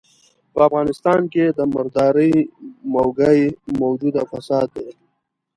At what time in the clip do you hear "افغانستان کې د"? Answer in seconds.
0.67-1.59